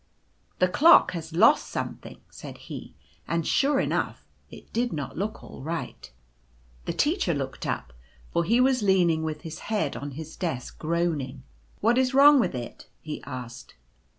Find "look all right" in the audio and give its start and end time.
5.15-6.11